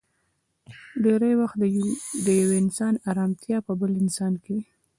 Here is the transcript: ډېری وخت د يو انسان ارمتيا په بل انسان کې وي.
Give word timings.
ډېری 1.03 1.33
وخت 1.41 1.57
د 2.25 2.27
يو 2.41 2.49
انسان 2.63 2.93
ارمتيا 3.09 3.57
په 3.67 3.73
بل 3.79 3.91
انسان 4.03 4.33
کې 4.43 4.51
وي. 4.59 4.63